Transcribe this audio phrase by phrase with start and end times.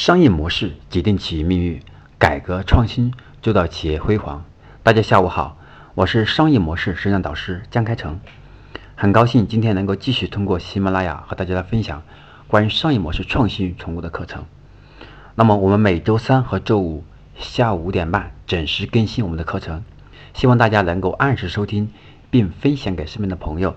[0.00, 1.82] 商业模式决定企业命运，
[2.18, 3.12] 改革创新
[3.42, 4.46] 做到企业辉煌。
[4.82, 5.58] 大家下午好，
[5.94, 8.18] 我是商业模式实战导师江开成，
[8.96, 12.02] 很高兴今天能够继续通过喜马拉雅和大家来分享
[12.46, 14.46] 关于商业模式创新与宠物的课程。
[15.34, 17.04] 那么我们每周三和周五
[17.36, 19.84] 下午五点半准时更新我们的课程，
[20.32, 21.92] 希望大家能够按时收听
[22.30, 23.76] 并分享给身边的朋友。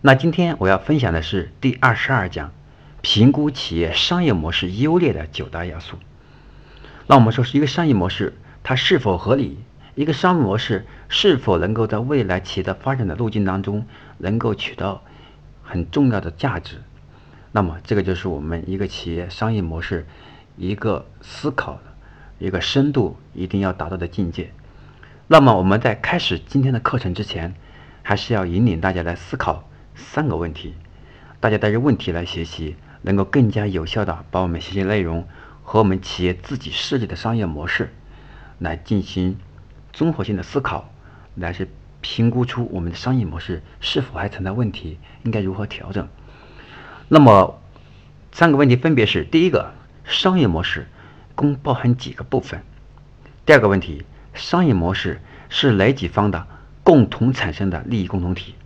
[0.00, 2.50] 那今天我要分享的是第二十二讲。
[3.08, 5.96] 评估企业商业模式优劣的九大要素。
[7.06, 9.58] 那我们说是一个商业模式，它是否合理？
[9.94, 13.86] 一个商业模式是否能够在未来企业的发展的路径当中
[14.18, 15.04] 能够取到
[15.62, 16.82] 很重要的价值？
[17.52, 20.04] 那么这个就是我们一个企业商业模式
[20.56, 21.78] 一个思考
[22.40, 24.50] 一个深度一定要达到的境界。
[25.28, 27.54] 那么我们在开始今天的课程之前，
[28.02, 30.74] 还是要引领大家来思考三个问题，
[31.38, 32.74] 大家带着问题来学习。
[33.06, 35.28] 能够更加有效的把我们学习内容
[35.62, 37.94] 和我们企业自己设计的商业模式
[38.58, 39.38] 来进行
[39.92, 40.90] 综合性的思考，
[41.36, 41.68] 来去
[42.00, 46.08] 评估出我们的商业模式是否还存在问题，应该如何调整。
[47.06, 47.60] 那么
[48.32, 49.72] 三个问题分别是：第一个，
[50.02, 50.88] 商业模式
[51.36, 52.60] 共包含几个部分？
[53.44, 56.48] 第二个问题，商业模式是哪几方的
[56.82, 58.56] 共同产生的利益共同体？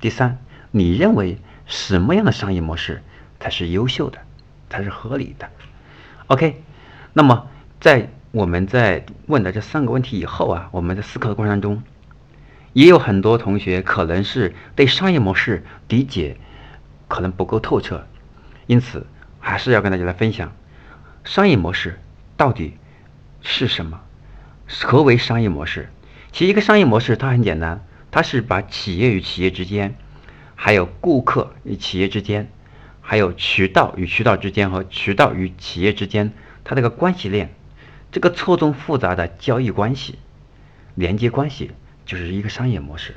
[0.00, 0.38] 第三，
[0.72, 3.00] 你认为什么样的商业模式？
[3.46, 4.18] 才是优秀的，
[4.68, 5.48] 才是合理的。
[6.26, 6.64] OK，
[7.12, 7.48] 那么
[7.80, 11.84] 在我们在问的这三个问题以后啊，我们在思考的过程中，
[12.72, 16.38] 也有很多同学可能是对商业模式理解
[17.06, 18.04] 可能不够透彻，
[18.66, 19.06] 因此
[19.38, 20.52] 还是要跟大家来分享
[21.22, 22.00] 商业模式
[22.36, 22.76] 到底
[23.42, 24.00] 是什么？
[24.66, 25.88] 何为商业模式？
[26.32, 29.94] 其实一个商业模式它很简单，它是把企业与企业之间，
[30.56, 32.50] 还有顾客与企业之间。
[33.08, 36.32] 还有渠道与渠道之间和渠道与企业之间，
[36.64, 37.54] 它这个关系链，
[38.10, 40.18] 这个错综复杂的交易关系、
[40.96, 41.70] 连接关系，
[42.04, 43.14] 就是一个商业模式。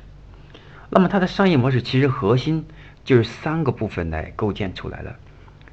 [0.92, 2.68] 那么它的商业模式其实核心
[3.04, 5.16] 就是三个部分来构建出来的。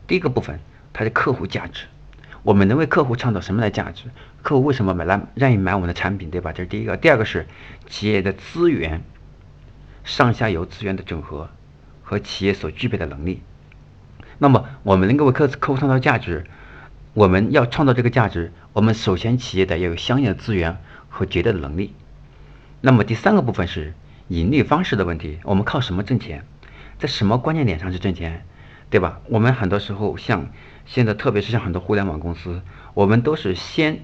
[0.07, 0.61] 第一个部分，
[0.95, 1.85] 它的客户价值，
[2.43, 4.05] 我们能为客户创造什么样的价值？
[4.41, 6.53] 客户为什么买来愿意买我们的产品，对吧？
[6.53, 6.97] 这是第一个。
[6.97, 7.47] 第二个是
[7.87, 9.03] 企业的资源，
[10.05, 11.51] 上下游资源的整合
[12.03, 13.43] 和企业所具备的能力。
[14.39, 16.45] 那么，我们能够为客客户创造价值，
[17.15, 20.77] 我们要创造这个价值，我们首先企业得要有相应的资源
[21.09, 21.95] 和绝对的能力。
[22.83, 23.95] 那么第三个部分是
[24.29, 26.45] 盈利方式的问题，我们靠什么挣钱，
[26.99, 28.45] 在什么关键点上去挣钱，
[28.91, 29.21] 对吧？
[29.31, 30.51] 我们很多时候像
[30.85, 32.61] 现在，特别是像很多互联网公司，
[32.93, 34.01] 我们都是先，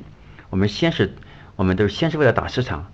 [0.49, 1.15] 我们先是，
[1.57, 2.91] 我们都是先是为了打市场，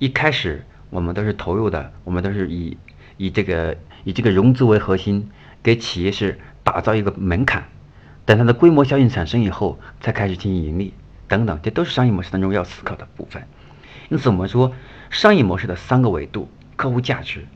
[0.00, 2.76] 一开始我们都是投入的，我们都是以
[3.18, 5.30] 以这个以这个融资为核心，
[5.62, 6.40] 给企业是。
[6.64, 7.64] 打造一个门槛，
[8.24, 10.94] 等它的规模效应产生以后，才开始进行盈利
[11.28, 13.46] 等等，这都是商业模式当中要思考的部分。
[14.10, 14.72] 因此，我们说
[15.10, 17.46] 商业模式的三个维度：客户价值、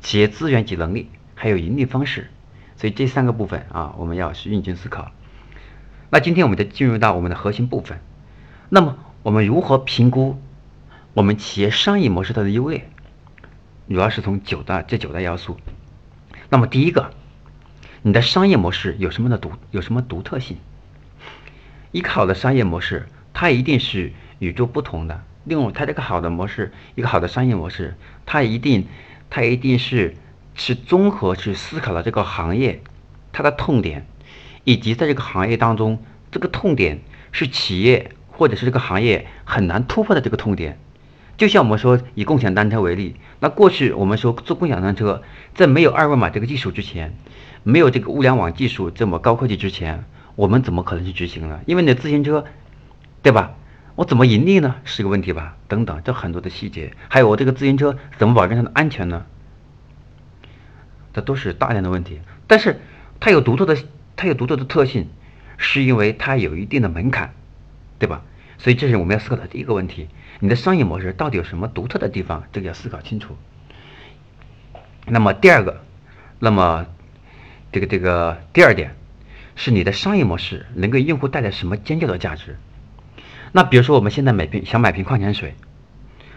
[0.00, 2.30] 企业资源及能力，还有盈利方式。
[2.76, 5.12] 所以这三个部分啊，我们要去认真思考。
[6.10, 8.00] 那今天我们就进入到我们的核心部分。
[8.68, 10.40] 那么，我们如何评估
[11.14, 12.88] 我们企业商业模式它的优劣？
[13.88, 15.58] 主要是从九大这九大要素。
[16.48, 17.12] 那么，第一个。
[18.04, 20.56] 你的商业模式有什么的独有什么独特性？
[21.92, 25.22] 一个好的商业模式，它一定是与众不同的。
[25.44, 27.94] 另外，它这个好的模式，一个好的商业模式，
[28.26, 28.88] 它一定，
[29.30, 30.16] 它一定是
[30.54, 32.82] 是综合去思考了这个行业
[33.32, 34.04] 它的痛点，
[34.64, 36.02] 以及在这个行业当中，
[36.32, 40.76] 这个痛点是企业或者是这个行业很难突破的这个痛点。
[41.36, 45.22] 就像我们说以共享单车为例，那过去我们说做共享单车，
[45.54, 47.14] 在没有二维码这个技术之前。
[47.64, 50.04] 没有这个物联网技术这么高科技之前，
[50.34, 51.60] 我们怎么可能去执行呢？
[51.64, 52.44] 因为你的自行车，
[53.22, 53.54] 对吧？
[53.94, 54.74] 我怎么盈利呢？
[54.82, 55.56] 是个问题吧？
[55.68, 59.24] 等等，这很多的细节，还有我这个自行车怎么保证它的安全呢？
[61.12, 62.20] 这都是大量的问题。
[62.48, 62.80] 但是
[63.20, 63.76] 它有独特的，
[64.16, 65.08] 它有独特的特性，
[65.56, 67.32] 是因为它有一定的门槛，
[68.00, 68.22] 对吧？
[68.62, 70.08] 所以这是我们要思考的第一个问题：
[70.40, 72.44] 你的商业模式到底有什么独特的地方？
[72.52, 73.36] 这个要思考清楚。
[75.06, 75.82] 那么第二个，
[76.38, 76.86] 那么。
[77.74, 78.94] 这个这个第二点，
[79.56, 82.58] 是你的商业模式能给用户带来什么尖叫的价值？
[83.50, 85.54] 那比如说我们现在买瓶想买瓶矿泉水，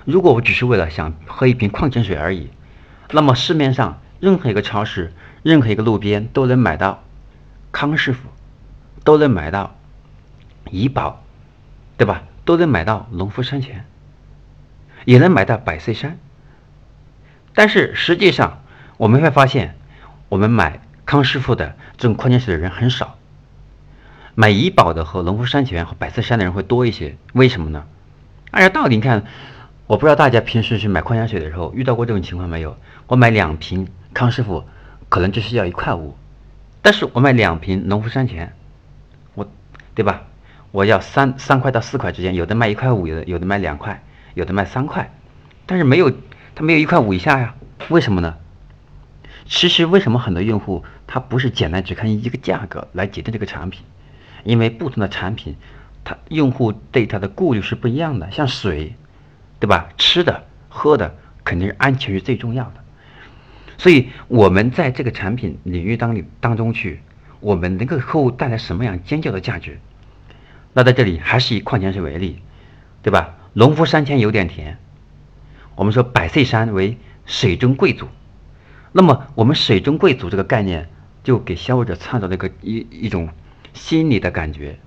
[0.06, 2.51] 如果我只是为了想喝一瓶矿泉水而已，
[3.12, 5.12] 那么市面上任何一个超市、
[5.44, 7.04] 任何一个路边都能买到
[7.74, 8.30] 康师傅，
[9.04, 9.75] 都能买到
[10.71, 11.21] 怡宝，
[11.97, 12.24] 对吧？
[12.45, 13.86] 都能买到农夫山泉，
[15.06, 16.18] 也能买到百岁山。
[17.53, 18.62] 但是实际上
[18.97, 19.75] 我们会发现，
[20.30, 20.81] 我们买。
[21.07, 23.19] 康师傅的这种矿泉水的人很少，
[24.33, 27.86] 买怡宝的和农夫山泉和百岁山的人会多一些，为什么呢？
[28.50, 29.24] 按照道理，你看，
[29.86, 32.75] 我不知道大家平时去买矿泉水的时候遇到过这种情况没有？
[33.06, 34.63] 我买两瓶康师傅，
[35.09, 36.18] 可能只需要一块五，
[36.81, 38.51] 但是我买两瓶农夫山泉，
[39.36, 39.47] 我，
[39.94, 40.24] 对吧？
[40.75, 45.10] 我要三三块到四块之间，有的卖一块五，有的有的卖两块，有的卖三块，
[45.66, 46.12] 但是没有，
[46.54, 47.56] 它没有一块五以下呀？
[47.88, 48.36] 为什么呢？
[49.45, 53.86] 其实为什么很多用户他不是简单只看一个价格来决定这个产品？
[54.44, 55.56] 因为不同的产品，
[56.04, 58.30] 他用户对它的顾虑是不一样的。
[58.31, 58.95] 像水，
[59.62, 59.88] 对吧？
[59.98, 62.83] 吃的、喝的，肯定是安全是最重要的。
[63.78, 67.00] 所以，我们在这个产品领域当里当中去，
[67.39, 69.80] 我们能给客户带来什么样尖叫的价值？
[70.77, 72.42] 那在这里还是以矿泉水为例，
[73.01, 73.36] 对吧？
[73.54, 74.77] 农夫山泉有点甜，
[75.75, 78.10] 我们说百岁山为水中贵族。
[78.92, 80.89] 那么，我们水中贵族这个概念，
[81.24, 83.30] 就给消费者创造了一个一一种
[83.74, 84.77] 心理的感觉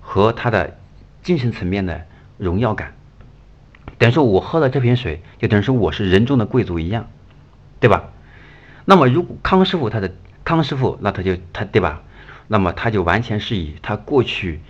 [0.00, 0.78] 和他的
[1.22, 2.06] 精神层面的
[2.38, 2.94] 荣耀感。
[3.98, 7.10] 等于说我喝了这瓶水，就等于说我是人中的贵族一样，
[7.78, 8.08] 对吧？
[8.86, 10.14] 那么，如果康师傅他的
[10.44, 12.00] 康师傅，那他就他对吧？
[12.48, 14.60] 那么他就完全是以他过去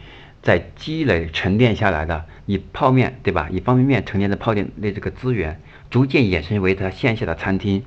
[0.43, 3.49] 在积累沉淀下来的以泡面对吧？
[3.51, 5.61] 以方便面沉淀的泡面的这个资源，
[5.91, 7.85] 逐渐衍生为他线下的餐厅。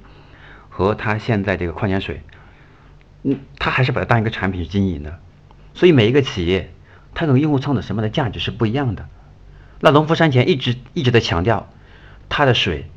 [0.75, 2.23] 和他现在这个矿泉水，
[3.21, 5.19] 嗯，他还是把它当一个产品去经营的，
[5.75, 6.73] 所以每一个企业，
[7.13, 9.07] 它给用户创造什么的价值是不一样的。
[9.81, 11.69] 那农夫山泉一直一直在强调，
[12.27, 12.89] 它的水，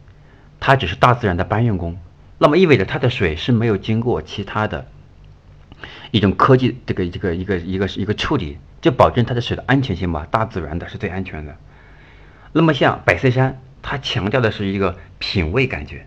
[0.58, 1.99] 它只是大自然的搬运工，
[2.38, 4.87] 那么意味着它的水是没有经过其他的
[6.12, 11.56] 一种科技这个这个一个一个一个处理，就保证它的水的安全性吧，大自然的是最安全的。
[12.52, 16.06] 那么像百岁山，它强调的是一个品味感觉。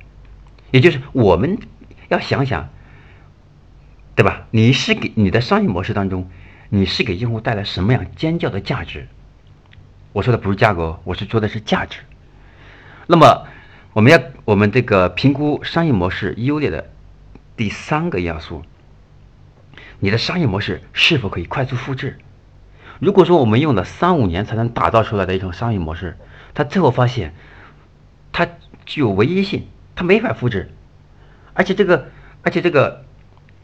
[0.71, 1.59] 也就是我们
[2.07, 2.69] 要想想，
[4.15, 4.47] 对吧？
[4.51, 6.29] 你是给你的商业模式当中，
[6.69, 9.09] 你是给用户带来什么样尖叫的价值？
[10.13, 11.99] 我说的不是价格，我是说的是价值。
[13.07, 13.45] 那么，
[13.91, 16.89] 我们要我们这个评估商业模式优劣的
[17.57, 18.63] 第三个要素，
[19.99, 22.19] 你的商业模式是否可以快速复制？
[23.00, 26.18] 如果说我们用了三五年才能打造出来的一种商业模式，
[26.54, 27.34] 它最后发现
[28.31, 28.48] 它
[28.86, 29.68] 具有唯一性。
[29.96, 30.72] 它没法复制，
[31.51, 32.07] 而且这个，
[32.42, 33.04] 而且这个，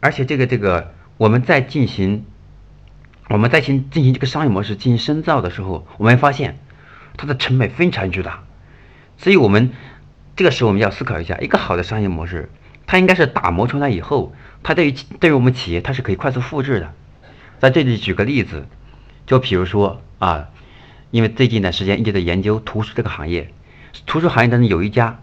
[0.00, 2.26] 而且这个这个，我们在进行，
[3.30, 6.58] 我们在进进行这个商业模式进行深造的时候，我们发现
[7.16, 8.42] 它的成本非常巨大，
[9.16, 9.72] 所以我们
[10.36, 12.50] 这个时候我们要思考一下，一个好的商业模式，
[12.86, 16.92] 它应该是打磨出来以后，它对于对于我们企业它是可以快速复制的。
[17.60, 18.66] 在这里举个例子，
[19.26, 20.48] 就比如说啊，
[21.10, 23.52] 因为最近一段时间一直在研究图书这个行业，
[24.06, 25.18] 图书行业当中有一家。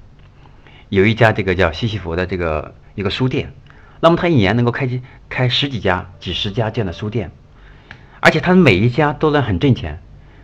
[0.89, 3.51] 有一家这个叫西西弗的这个一个书店，
[3.99, 7.31] 那么他一年能够开几开十几家、几十家这样的书店，
[8.19, 10.03] 而且他每一家都能很挣钱。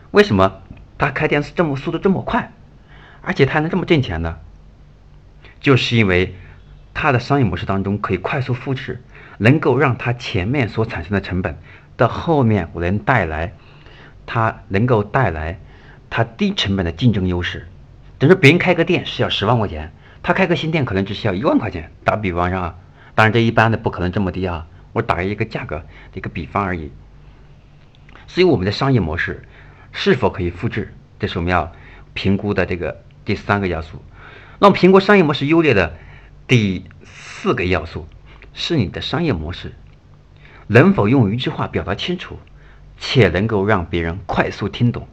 [0.09, 0.63] 为什么
[0.97, 2.51] 他开店是这么速度这么快，
[3.21, 4.39] 而且他能这么挣钱呢？
[5.61, 6.33] 就是因为
[6.95, 9.03] 他的商业模式当中可以快速复制，
[9.37, 11.59] 能够让他前面所产生的成本
[11.99, 13.53] 到后面我能带来，
[14.25, 15.59] 他能够带来
[16.09, 17.67] 他低成本的竞争优势。
[18.17, 19.91] 等于说别人开个店是要十万块钱。
[20.21, 22.75] 他开个新店可能只需要一万块钱，打比方上啊，
[23.15, 26.91] 当然这一般的不可能这么低啊，我打一个价格一个比方而已。
[28.27, 29.47] 所以我们的商业模式
[29.93, 31.71] 是否可以复制，这是我们要
[32.13, 34.03] 评估的这个第三个要素。
[34.59, 35.95] 那么评估商业模式优劣的
[36.47, 38.05] 第四个要素
[38.53, 39.73] 是你的商业模式
[40.71, 42.37] 能否用一句话表达清楚，
[42.99, 45.07] 且能够让别人快速听懂。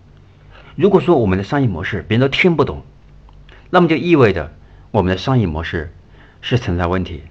[0.75, 2.85] 如果说我们的商业模式别人都听不懂，
[3.71, 4.53] 那么就意味着。
[4.91, 5.95] 我们的商业模式
[6.43, 7.23] 是存在问题，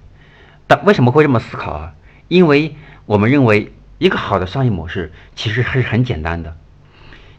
[0.66, 1.94] 但为什么会这么思考啊？
[2.26, 2.74] 因为
[3.06, 6.56] 我们认为一个好的商业模式其实还是很简单的。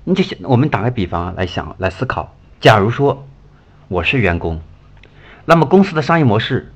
[0.06, 3.28] 你就想，我们打个比方来想来思考，假如说
[3.90, 4.62] 我是员工，
[5.44, 6.72] 那么公司的商业模式，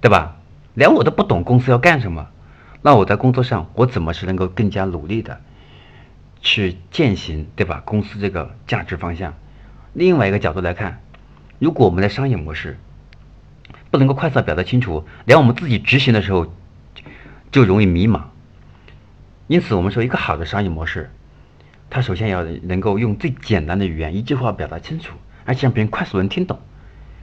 [0.00, 0.38] 对吧？
[0.74, 2.26] 连我都不懂公司要干什么，
[2.86, 5.40] 那我在工作上我怎么是能够更加努力的
[6.42, 7.80] 去践行，对吧？
[7.82, 9.32] 公司这个价值方向。
[9.94, 11.00] 另外一个角度来看。
[11.60, 12.76] 如果我们的商业模式
[13.90, 16.52] 不能够快速表达清楚，连我们自己执行的时候
[17.50, 18.24] 就容易迷茫。
[19.46, 21.10] 因此，我们说一个好的商业模式，
[21.88, 26.58] 它首先要能够用最简单的语言一句话表达清楚，而且让别人快速能听懂，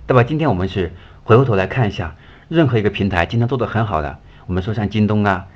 [0.07, 0.23] 对吧？
[0.23, 2.15] 今天我们是回过头来看一下，
[2.47, 4.17] 任何一个平台经常做的很好的，
[4.51, 5.47] 我们说像京东啊，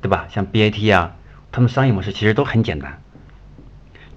[0.00, 0.28] 对吧？
[0.30, 1.14] 像 BAT 啊，
[1.52, 3.02] 他们商业模式其实都很简单，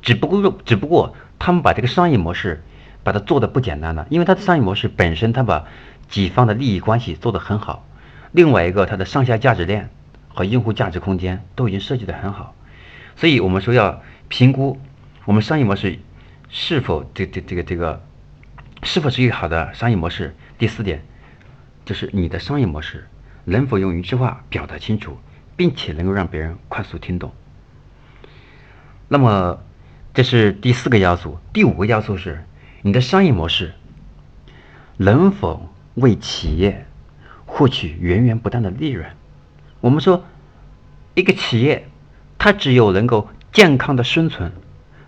[0.02, 2.64] 只不过只不过他们把这个商业模式。
[3.04, 5.66] 把它做的不简单了，因为它的商业模式本身，它把
[6.10, 7.86] 几方的利益关系做得很好。
[8.34, 9.90] 另外一个，它的上下价值链
[10.28, 12.54] 和用户价值空间都已经设计得很好。
[13.16, 14.78] 所以我们说要评估
[15.24, 16.00] 我们商业模式
[16.50, 18.04] 是否这这这个这个
[18.84, 20.36] 是否是一个好的商业模式。
[20.58, 21.02] 第四点
[21.86, 23.08] 就是你的商业模式
[23.48, 25.18] 能否用一句话表达清楚，
[25.56, 27.34] 并且能够让别人快速听懂。
[29.08, 29.62] 那么
[30.14, 31.40] 这是第四个要素。
[31.54, 32.44] 第五个要素是
[32.82, 33.74] 你的商业模式
[34.98, 36.86] 能否为企业
[37.46, 39.10] 获取源源不断的利润。
[39.80, 40.26] 我们说
[41.16, 41.88] 一个企业。
[42.40, 44.52] 它只有能够健康的生存，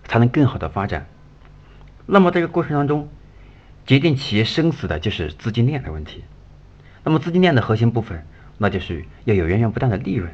[0.04, 1.06] 才能更好的发展。
[2.04, 3.08] 那么这个过程当中，
[3.86, 6.24] 决定企业生死的就是资金链的问题。
[7.04, 8.26] 那么资金链的核心部分，
[8.62, 10.30] 那就是要有源源不断的利润。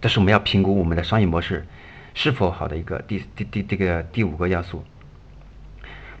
[0.00, 1.66] 这是我们要评估我们的商业模式
[2.14, 4.82] 是否好的一个第第第这个第五个要素。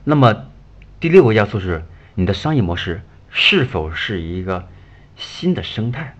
[0.04, 0.44] 那么
[1.00, 1.82] 第六个要素是
[2.14, 4.68] 你的商业模式是否是一个
[5.16, 6.14] 新的生态。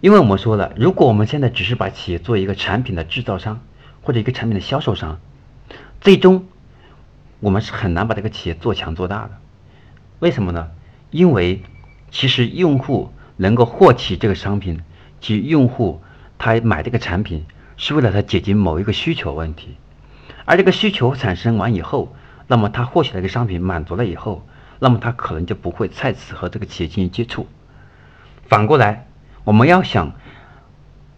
[0.00, 3.60] 因为我们说了，如果我们现在只是把企业做一个产品的制造商
[4.00, 5.20] 或者一个产品的销售商，
[6.00, 6.48] 最终
[7.40, 9.38] 我们是很难把这个企业做强做大的。
[10.20, 10.70] 为什么呢？
[11.10, 11.62] 因为
[12.10, 14.80] 其实用户能够获取这个商品，
[15.18, 16.00] 及用户
[16.38, 19.76] 他买这个产品是为了他解决某一个需求问题，
[20.44, 22.14] 而这个需求产生完以后，
[22.46, 24.46] 那么他获取了一个商品满足了以后，
[24.78, 27.46] 那么他可能就不会再次和这个企业进行接触。
[28.46, 29.06] 反过来。
[29.42, 30.12] 我们要想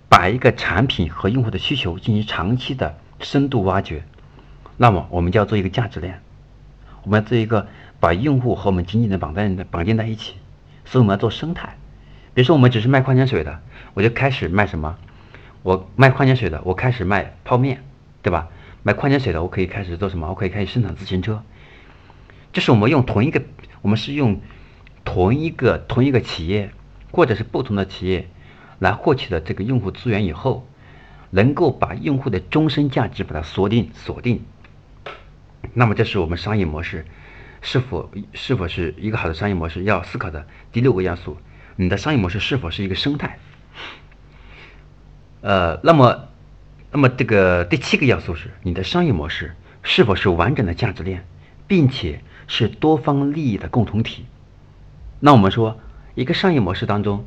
[0.09, 4.05] 把一个产品和用户的需求进行长期的深度挖掘，
[4.77, 6.23] 那么我们就要做一个价值链，
[7.03, 7.67] 我们要做一个
[7.99, 10.37] 把用户和我们紧紧的绑在绑定在一起，
[10.85, 11.77] 所以我们要做生态。
[12.35, 13.61] 比如说，我们只是卖矿泉水的，
[13.95, 14.97] 我就开始卖什么？
[15.63, 17.85] 我卖矿泉水的，我开始卖泡面，
[18.23, 18.49] 对吧？
[18.83, 20.29] 卖矿泉水的，我可以开始做什么？
[20.29, 21.43] 我可以开始生产自行车。
[22.53, 23.43] 这是我们用同一个，
[23.81, 24.41] 我们是用
[25.05, 26.71] 同一个同一个企业。
[27.15, 28.27] 或者是不同的企业
[28.79, 30.67] 来获取的这个用户资源以后，
[31.29, 34.47] 能够把用户的终身价值把它锁定锁定，
[35.75, 37.05] 那么这是我们商业模式
[37.61, 41.37] 是否是否是一个好的商业模式要思考的第六个要素。
[41.77, 43.39] 你的商业模式是否是一个生态？
[45.41, 46.29] 呃，那么
[46.91, 51.25] 那么这个第七个要素是你的商业模式是否是完整的价值链，
[51.67, 54.27] 并且是多方利益的共同体？
[55.21, 55.79] 那我们说。
[56.15, 57.25] 一个商业模式当中，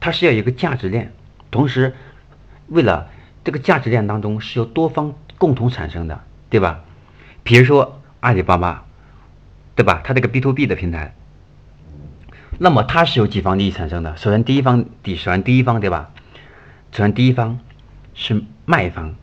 [0.00, 1.12] 它是要有一个价值链，
[1.52, 1.94] 同时，
[2.66, 3.08] 为了
[3.44, 6.82] 这个价值链当中是由多方共同产生的，对吧？
[7.44, 8.84] 比如说阿里巴巴，
[9.76, 10.00] 对吧？
[10.02, 11.14] 它这个 B to B 的平台，
[12.62, 14.18] 那么它是由几方利益产生的？
[14.18, 16.10] 首先第一方，首先第一方，对吧？
[16.92, 17.58] 首先第一方
[18.12, 19.14] 是卖方，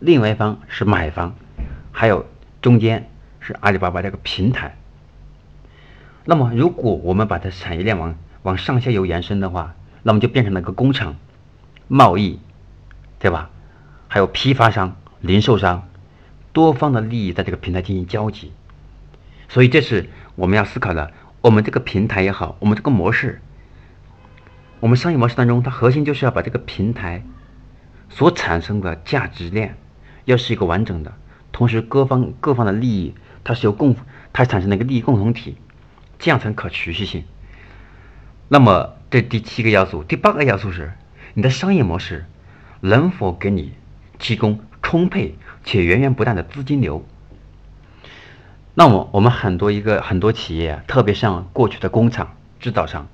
[0.00, 1.36] 另外一方是买方，
[1.92, 2.26] 还有
[2.60, 4.76] 中间是阿里巴巴这个平台。
[6.24, 11.14] 那么如果我们把它产业链往往上下游延伸的话，那么就变成了个工厂、
[11.86, 12.40] 贸易，
[13.20, 13.50] 对吧？
[14.08, 15.86] 还有批发商、零售商，
[16.52, 18.50] 多方的利益在这个平台进行交集。
[19.48, 21.12] 所以这是我们要思考的。
[21.42, 23.40] 我们这个平台也好，我们这个模式，
[24.80, 27.24] 我们商业模式当中，它核心就是要把这个平台
[28.10, 29.78] 所产生的价值链
[30.26, 31.14] 要是一个完整的，
[31.50, 33.96] 同时各方各方的利益它是由共
[34.34, 35.56] 它产生了一个利益共同体，
[36.18, 37.24] 这样才可持续性。
[38.48, 40.92] 那么，这第七个要素，第八个要素是
[41.32, 42.26] 你的商业模式
[42.80, 43.72] 能否给你
[44.18, 47.06] 提供充沛且源源不断的资金流？
[48.82, 53.08] 那么，我们很多一个很多企业，特别像过去的工厂制造商，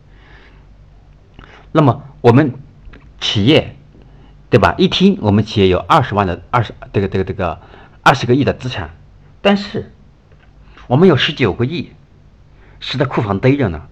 [1.73, 2.55] 那么我们
[3.21, 3.75] 企业
[4.49, 4.77] 对吧？
[4.79, 7.61] 一听我们企业有二十万的二十这个这个这个
[8.01, 8.91] 二十个亿的资产，
[9.43, 9.93] 但是
[10.87, 11.91] 我们有十九个亿
[12.79, 13.89] 是在库房堆着呢。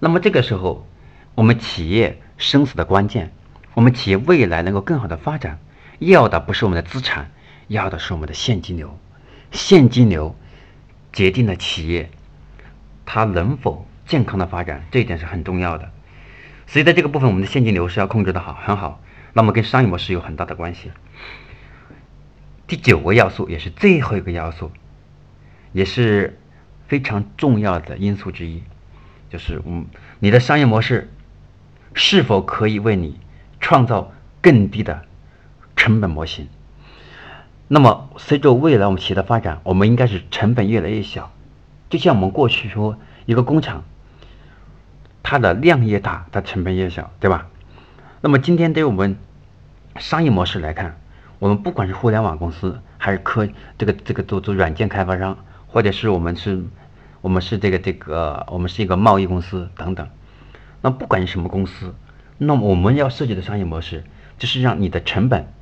[0.00, 0.86] 那么这个时候，
[1.34, 3.32] 我们企业生死的关键，
[3.72, 5.60] 我们企业未来能够更好的发展，
[5.98, 7.30] 要的不是我们的资产，
[7.68, 8.98] 要的是我们的现金流。
[9.50, 10.36] 现金流
[11.12, 12.10] 决定了企业
[13.04, 15.90] 它能否健康的发展，这一点是很重要的。
[16.66, 19.02] 所以在这个部分，我们的现金流是要控制的好，很好。
[19.32, 20.90] 那么跟商业模式有很大的关系。
[22.66, 24.70] 第九个要素也是最后一个要素，
[25.72, 26.38] 也是
[26.86, 28.62] 非常重要的因素之一。
[29.28, 29.86] 就是嗯，
[30.18, 31.12] 你的商业模式
[31.94, 33.18] 是否可以为你
[33.60, 35.04] 创造更低的
[35.76, 36.48] 成本模型？
[37.72, 41.30] 那么，随着未来我们企业的发展，我们应该是成本越来越小。
[41.88, 42.96] 就像我们过去说，
[43.26, 43.84] 一个工厂，
[45.22, 47.46] 它的量越大，它成本越小，对吧？
[48.22, 49.16] 那么今天对于我们
[50.00, 50.98] 商业模式来看，
[51.38, 53.48] 我们不管是互联网公司，还是科
[53.78, 56.64] 这个这个做做软件开发商，或者是我们是。
[57.22, 60.08] 我们是这个这个，我们是一个贸易公司等等。
[60.80, 61.94] 那不管是什么公司，
[62.38, 64.04] 那么我们要设计的商业模式，
[64.38, 65.52] 就是让你的成本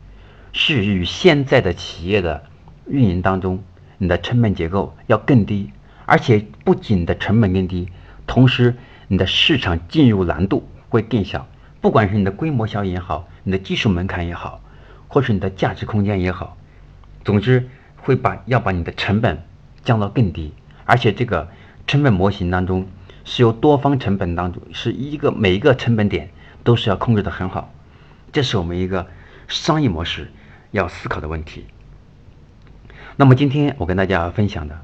[0.52, 2.44] 是与现在的企业的
[2.86, 3.62] 运营当中，
[3.98, 5.70] 你的成本结构要更低，
[6.06, 7.88] 而且不仅的成本更低，
[8.26, 8.76] 同时
[9.08, 11.46] 你的市场进入难度会更小。
[11.80, 14.60] 不管是你的规模效应也好，你的技术门槛也好，
[15.06, 16.56] 或是你的价值空间也好，
[17.24, 19.44] 总之会把要把你的成本
[19.84, 20.52] 降到更低，
[20.84, 21.48] 而且这个
[21.86, 22.88] 成本模型当中
[23.24, 26.30] 是由多方成本当中是一个每一个成本点
[26.64, 27.72] 都是要控制的很好，
[28.32, 29.06] 这是我们一个
[29.46, 30.32] 商业模式
[30.70, 31.66] 要思考的问题。
[33.16, 34.80] 那么今天我跟大家分享的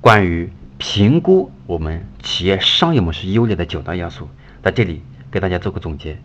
[0.00, 4.28] 关于评估我们企业商业模式优劣的九大要素，
[4.62, 5.02] 在这里。
[5.34, 6.16] 给大家做个总结。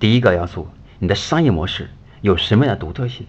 [0.00, 0.66] 第一个要素，
[0.98, 1.88] 你的商业模式
[2.20, 3.28] 有什么样的独特性？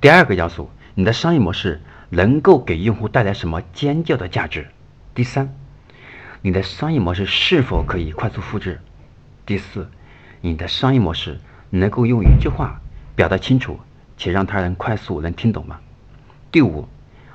[0.00, 4.68] 第二个要素，你的商业模式能够给用户带来什么尖叫的价值？
[5.16, 5.52] 第三，
[6.42, 8.80] 你的商业模式是否可以快速复制？
[9.44, 9.90] 第四，
[10.40, 12.80] 你的商业模式能够用一句话
[13.20, 13.78] 表达清楚
[14.16, 15.78] 且让他人快速能听懂吗？
[16.50, 16.88] 第五，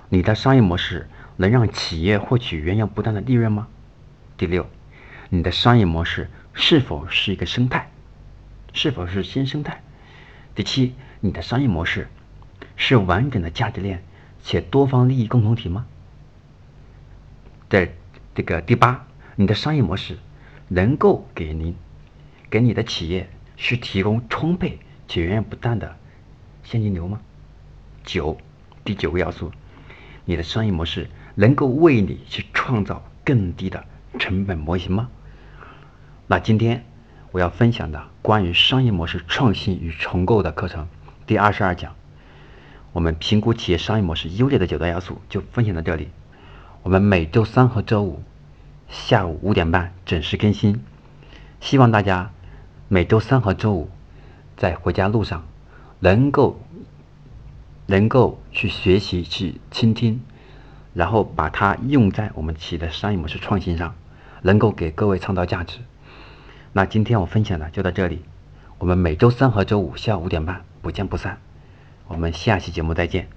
[0.09, 3.67] 你的商业模式能让企业获取源源不断的利润吗？
[4.35, 4.67] 第六。
[5.29, 7.91] 你的商业模式是否是一个生态？
[8.73, 9.83] 是否是新生态？
[10.55, 12.07] 第七，你的商业模式
[12.75, 14.03] 是完整的价值链
[14.43, 15.85] 且多方利益共同体吗？
[17.69, 17.93] 在
[18.33, 20.17] 这个第八，你的商业模式
[20.67, 21.75] 能够给您、
[22.49, 25.95] 给你的企业去提供充沛且源源不断的
[26.63, 27.19] 现金流吗？
[28.03, 28.37] 九，
[28.83, 29.51] 第九个要素，
[30.25, 33.85] 你的商业模式能够为你去创造更低的。
[34.17, 35.09] 成本模型吗？
[36.27, 36.85] 那今天
[37.33, 40.87] 我要分享的关于商业模式创新与重构的课程
[41.27, 41.95] 第二十二讲，
[42.93, 46.11] 我们评估企业商业模式优劣的九大要素就分享到这里。
[46.81, 48.23] 我们每周三和周五
[48.87, 50.81] 下午五点半准时更新，
[51.59, 52.31] 希望大家
[52.87, 53.89] 每周三和周五
[54.57, 55.45] 在回家路上
[55.99, 56.59] 能够
[57.85, 60.21] 能够去学习去倾听，
[60.93, 63.95] 然后把它用在我们企业的商业模式创新上。
[64.41, 65.79] 能够给各位创造价值。
[66.71, 68.21] 那今天我分享的就到这里，
[68.77, 71.39] 我们每周三和周五下午五点半不见不散。
[72.07, 73.34] 我们下期节目再见。